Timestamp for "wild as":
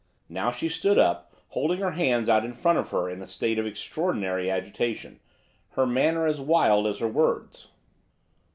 6.41-6.97